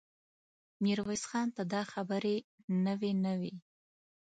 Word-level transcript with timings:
ميرويس 0.83 1.23
خان 1.29 1.47
ته 1.55 1.63
دا 1.73 1.81
خبرې 1.93 2.35
نوې 2.85 3.11
نه 3.23 3.33
وې. 3.39 3.53